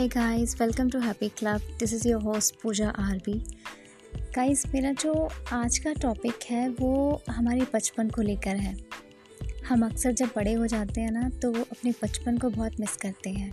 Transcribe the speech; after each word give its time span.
Hey 0.00 0.06
guys 0.08 0.54
welcome 0.60 0.90
to 0.90 0.98
happy 0.98 1.28
club 1.28 1.62
this 1.78 1.92
is 1.94 2.06
your 2.08 2.20
host 2.22 2.54
Pooja 2.62 2.88
RB 2.90 3.32
guys 4.36 4.64
मेरा 4.66 4.92
जो 4.92 5.12
आज 5.52 5.78
का 5.78 5.92
topic 5.92 6.44
है, 6.50 6.68
वो 6.68 7.22
हमारे 7.30 7.66
बचपन 7.74 8.10
को 8.10 8.22
लेकर 8.22 8.56
है। 8.56 8.74
हम 9.68 9.84
अक्सर 9.86 10.12
जब 10.12 10.30
बड़े 10.36 10.52
हो 10.52 10.66
जाते 10.66 11.00
हैं 11.00 11.10
ना 11.10 11.28
तो 11.42 11.52
वो 11.52 11.62
अपने 11.62 11.92
बचपन 12.02 12.38
को 12.38 12.50
बहुत 12.50 12.80
मिस 12.80 12.96
करते 12.96 13.30
हैं। 13.30 13.50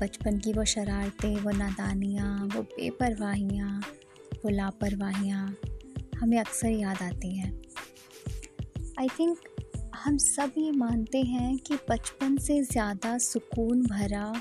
बचपन 0.00 0.38
की 0.38 0.52
वो 0.52 0.64
शरारतें, 0.64 1.36
वो 1.36 1.50
नादानियाँ, 1.50 2.34
वो 2.46 2.62
बेपरवाहियाँ, 2.62 3.80
वो 4.44 4.50
लापरवाहियाँ 4.50 5.56
हमें 6.20 6.38
अक्सर 6.38 6.68
याद 6.68 7.02
आती 7.02 7.36
हैं। 7.36 7.52
आई 8.98 9.08
थिंक 9.18 9.38
हम 9.96 10.18
सब 10.18 10.52
ये 10.58 10.70
मानते 10.76 11.22
हैं 11.24 11.56
कि 11.58 11.78
बचपन 11.90 12.36
से 12.38 12.62
ज़्यादा 12.62 13.18
सुकून 13.24 13.86
भरा 13.86 14.32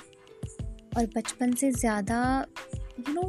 और 0.99 1.05
बचपन 1.05 1.53
से 1.53 1.71
ज़्यादा 1.71 2.45
यू 2.99 3.13
नो 3.13 3.21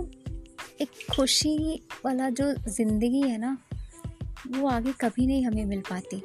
एक 0.81 0.91
खुशी 1.11 1.83
वाला 2.05 2.31
जो 2.31 2.53
ज़िंदगी 2.69 3.21
है 3.21 3.39
ना, 3.39 3.57
वो 4.49 4.69
आगे 4.69 4.93
कभी 4.93 5.27
नहीं 5.27 5.45
हमें 5.45 5.65
मिल 5.65 5.81
पाती। 5.81 6.23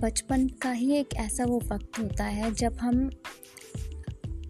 बचपन 0.00 0.46
का 0.62 0.70
ही 0.70 0.92
एक 0.92 1.14
ऐसा 1.16 1.44
वो 1.44 1.60
वक्त 1.72 1.98
होता 1.98 2.24
है 2.24 2.52
जब 2.54 2.76
हम 2.80 3.08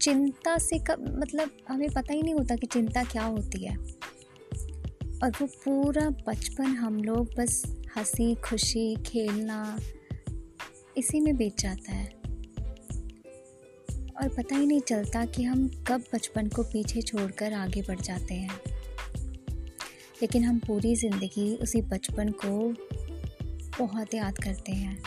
चिंता 0.01 0.57
से 0.57 0.79
कब 0.79 1.05
मतलब 1.19 1.51
हमें 1.69 1.89
पता 1.89 2.13
ही 2.13 2.21
नहीं 2.21 2.33
होता 2.33 2.55
कि 2.55 2.67
चिंता 2.67 3.03
क्या 3.03 3.23
होती 3.23 3.65
है। 3.65 3.75
और 5.23 5.31
वो 5.41 5.47
पूरा 5.47 6.09
बचपन 6.27 6.65
हम 6.65 7.03
लोग 7.03 7.35
बस 7.37 7.63
हँसी, 7.97 8.35
खुशी, 8.35 8.95
खेलना, 8.95 9.79
इसी 10.97 11.19
में 11.19 11.35
बीत 11.37 11.59
जाता 11.59 11.91
है। 11.91 12.14
और 14.21 14.27
पता 14.27 14.55
ही 14.55 14.65
नहीं 14.65 14.81
चलता 14.81 15.25
कि 15.25 15.43
हम 15.43 15.67
कब 15.87 16.03
बचपन 16.13 16.47
को 16.47 16.63
पीछे 16.63 17.01
छोड़कर 17.01 17.53
आगे 17.53 17.81
बढ़ 17.81 17.99
जाते 17.99 18.33
हैं। 18.33 18.59
लेकिन 20.21 20.43
हम 20.43 20.59
पूरी 20.59 20.95
ज़िंदगी 20.95 21.55
उसी 21.55 21.81
बचपन 21.81 22.29
को 22.45 22.73
बहुत 23.79 24.13
याद 24.13 24.37
करते 24.37 24.71
हैं। 24.71 24.97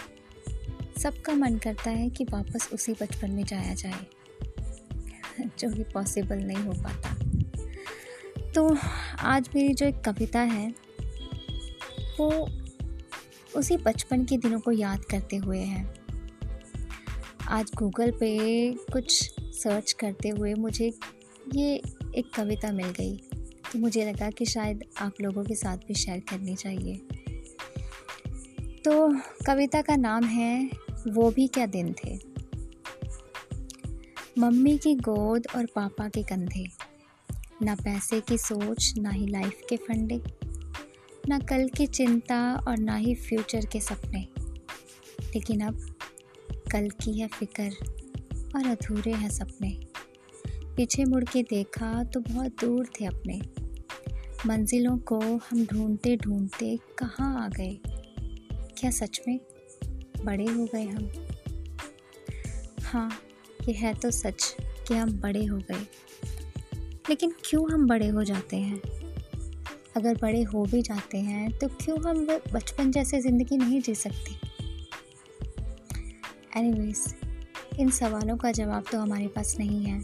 सबका 0.99 1.33
मन 1.33 1.57
करता 1.59 1.91
है 1.91 2.09
कि 2.11 2.25
वापस 2.25 2.69
उसी 2.73 2.93
बचपन 2.93 3.31
में 3.31 3.45
जाया 3.45 3.75
जाए, 3.75 4.07
जो 5.59 5.71
कि 5.71 5.83
पॉसिबल 5.85 6.39
नहीं 6.39 6.57
हो 6.57 6.73
पाता। 6.73 7.15
तो 8.53 8.77
आज 9.21 9.49
मेरी 9.55 9.75
जो 9.75 9.87
एक 9.87 10.01
कविता 10.01 10.41
है, 10.41 10.75
वो 12.21 12.49
उसी 13.57 13.77
बचपन 13.77 14.25
के 14.25 14.37
दिनों 14.37 14.61
को 14.61 14.73
याद 14.73 15.05
करते 15.05 15.37
हुए 15.37 15.59
है। 15.59 16.08
आज 17.51 17.71
गूगल 17.75 18.11
पे 18.11 18.73
कुछ 18.73 19.35
सर्च 19.41 19.93
करते 19.93 20.29
हुए 20.29 20.55
मुझे 20.55 20.95
ये 21.55 21.77
एक 22.15 22.35
कविता 22.37 22.73
मिल 22.73 22.87
गई 22.87 23.17
तो 23.73 23.79
मुझे 23.79 24.13
लगा 24.13 24.31
कि 24.31 24.45
शायद 24.45 24.85
आप 25.01 25.13
लोगों 25.21 25.45
के 25.45 25.55
साथ 25.55 25.77
भी 25.77 25.95
शेयर 25.95 26.21
करनी 26.21 26.57
चाहिए। 26.57 26.97
तो 28.85 29.19
कविता 29.19 29.83
का 29.83 29.97
नाम 29.97 30.25
है, 30.25 30.71
वो 31.09 31.31
भी 31.31 31.49
क्या 31.49 31.67
दिन 31.67 31.95
थे? 32.05 32.19
मम्मी 34.39 34.79
की 34.79 34.95
गोद 34.95 35.47
और 35.57 35.67
पापा 35.67 36.09
के 36.09 36.23
कंधे। 36.23 36.67
ना 37.63 37.75
पैसे 37.75 38.21
की 38.21 38.39
सोच, 38.39 38.95
ना 38.99 39.11
ही 39.11 39.27
लाइफ 39.27 39.61
के 39.69 39.77
फंडे। 39.77 40.23
ना 41.29 41.39
कल 41.39 41.69
की 41.69 41.87
चिंता 41.87 42.55
और 42.69 42.79
ना 42.79 42.97
ही 42.97 43.15
फ्यूचर 43.15 43.67
के 43.67 43.81
सपने। 43.81 44.29
लेकिन 45.21 45.61
अब 45.61 45.95
कल 46.73 46.89
की 46.91 47.21
है 47.21 47.29
फ़िक्र 47.29 47.71
और 48.57 48.67
अधूरे 48.67 49.13
हैं 49.13 49.31
सपने। 49.31 49.71
पीछे 50.77 51.05
मुड़ 51.05 51.25
के 51.25 51.43
देखा 51.43 52.05
तो 52.05 52.21
बहुत 52.21 52.53
दूर 52.61 52.89
थे 53.01 53.05
अपने। 53.05 53.41
मंजिलों 54.47 54.99
को 54.99 55.19
हम 55.19 55.67
ढूंढते 55.67 56.17
ढूंढते 56.17 56.79
कहाँ 56.99 57.45
आ 57.45 57.49
गए? 57.49 57.81
क्या 58.79 58.91
सच 58.91 59.21
में 59.29 59.41
बड़े 60.25 60.45
हो 60.45 60.65
गए 60.65 60.85
हम? 60.85 61.11
हाँ 62.83 63.21
ये 63.69 63.75
है 63.75 63.95
तो 63.95 64.11
सच 64.11 64.57
कि 64.61 64.95
हम 64.95 65.13
बड़े 65.13 65.45
हो 65.45 65.59
गए। 65.59 65.87
लेकिन 67.11 67.33
क्यों 67.45 67.73
हम 67.73 67.87
बड़े 67.87 68.09
हो 68.09 68.25
जाते 68.25 68.57
हैं? 68.57 68.81
अगर 69.97 70.19
बड़े 70.23 70.43
हो 70.43 70.65
भी 70.65 70.83
जाते 70.83 71.19
हैं 71.19 71.59
तो 71.59 71.69
क्यों 71.69 71.99
हम 72.09 72.27
बचपन 72.53 72.91
जैसे 72.91 73.21
ज़िंदगी 73.21 73.57
नहीं 73.57 73.81
जी 73.81 73.95
सकते? 73.95 74.48
एनीवेज 76.57 77.15
इन 77.79 77.91
सवालों 77.91 78.37
का 78.37 78.53
जवाब 78.53 78.85
तो 78.93 78.99
हमारे 78.99 79.27
पास 79.29 79.57
नहीं 79.59 79.85
है। 79.85 80.01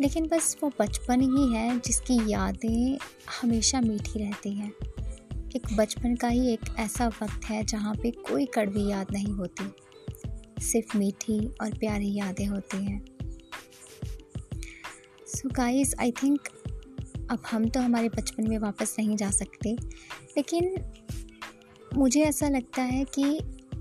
लेकिन 0.00 0.26
बस 0.26 0.56
वो 0.62 0.72
बचपन 0.78 1.20
ही 1.20 1.52
है 1.52 1.80
जिसकी 1.80 2.32
यादें 2.32 2.98
हमेशा 3.42 3.80
मीठी 3.80 4.18
रहती 4.18 4.52
हैं। 4.52 4.72
एक 5.56 5.76
बचपन 5.76 6.16
का 6.16 6.28
ही 6.28 6.52
एक 6.52 6.60
ऐसा 6.78 7.08
वक्त 7.08 7.44
है 7.44 7.64
जहाँ 7.64 7.94
पे 7.94 8.10
कोई 8.10 8.46
कड़वी 8.46 8.90
याद 8.90 9.06
नहीं 9.12 9.32
होती। 9.32 9.72
सिर्फ़ 10.62 10.96
मीठी 10.96 11.46
और 11.46 11.78
प्यारी 11.78 12.14
यादें 12.14 12.46
होती 12.46 12.84
हैं। 12.84 13.04
सो 15.26 15.48
गाइस 15.48 15.94
आई 16.00 16.10
थिंक 16.10 16.48
अब 17.30 17.42
हम 17.50 17.68
तो 17.68 17.80
हमारे 17.80 18.08
बचपन 18.08 18.48
में 18.48 18.58
वापस 18.58 18.96
नहीं 18.98 19.16
जा 19.16 19.30
सकते। 19.30 19.76
लेकिन 20.36 20.92
मुझे 21.96 22.20
ऐसा 22.20 22.48
लगता 22.48 22.82
है 22.82 23.04
कि 23.04 23.40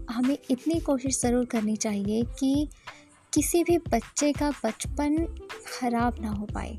हमें 0.10 0.38
इतनी 0.52 0.80
कोशिश 0.80 1.20
ज़रूर 1.22 1.46
करनी 1.46 1.76
चाहिए 1.76 2.24
कि 2.40 2.68
किसी 3.34 3.64
भी 3.64 3.78
बच्चे 3.78 4.32
का 4.34 4.50
बचपन 4.66 5.26
ख़राब 5.68 6.16
ना 6.22 6.30
हो 6.30 6.46
पाए। 6.46 6.78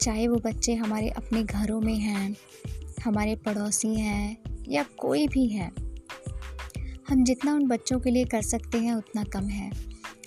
चाहे 0.00 0.26
वो 0.28 0.36
बच्चे 0.36 0.74
हमारे 0.74 1.08
अपने 1.08 1.42
घरों 1.42 1.80
में 1.80 1.94
हैं 1.94 2.36
हमारे 3.04 3.36
पड़ोसी 3.36 3.94
हैं 3.94 4.36
या 4.68 4.82
कोई 4.98 5.26
भी 5.28 5.46
है 5.48 5.70
हम 7.08 7.24
जितना 7.24 7.54
उन 7.54 7.66
बच्चों 7.68 7.98
के 8.00 8.10
लिए 8.10 8.24
कर 8.24 8.42
सकते 8.42 8.78
हैं 8.78 8.94
उतना 8.94 9.24
कम 9.24 9.48
है। 9.48 9.70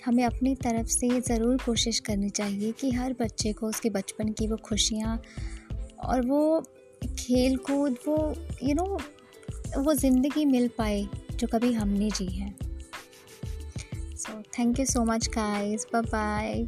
हमें 0.06 0.24
अपनी 0.24 0.54
तरफ़ 0.54 0.86
से 0.86 1.08
ज़रूर 1.20 1.56
कोशिश 1.66 1.98
करनी 2.00 2.30
चाहिए 2.30 2.72
कि 2.72 2.90
हर 2.90 3.14
बच्चे 3.20 3.52
को 3.52 3.66
उसके 3.66 3.90
बचपन 3.90 4.32
की 4.32 4.46
वो 4.46 4.56
खुशियाँ 4.64 5.20
और 6.04 6.26
वो 6.26 6.60
खेल 7.18 7.56
कूद 7.56 7.98
वो 8.08 8.16
यू 8.62 8.68
you 8.68 8.76
नो 8.76 8.84
know, 8.84 9.00
वो 9.76 9.94
ज़िंदगी 9.94 10.44
मिल 10.44 10.68
पाए 10.68 11.02
जो 11.32 11.46
कभी 11.46 11.72
हमने 11.72 12.10
जी 12.10 12.26
है। 12.26 12.54
So 14.16 14.42
thank 14.58 14.78
you 14.80 14.86
so 14.86 15.04
much 15.04 15.28
guys 15.28 15.86
bye 15.92 16.02
bye 16.02 16.66